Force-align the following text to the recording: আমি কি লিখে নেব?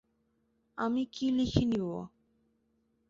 আমি 0.77 1.01
কি 1.13 1.25
লিখে 1.37 1.63
নেব? 1.65 1.87